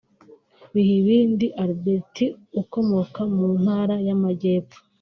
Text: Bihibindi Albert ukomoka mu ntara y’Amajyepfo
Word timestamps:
Bihibindi 0.73 1.45
Albert 1.63 2.15
ukomoka 2.61 3.21
mu 3.35 3.47
ntara 3.61 3.95
y’Amajyepfo 4.07 4.79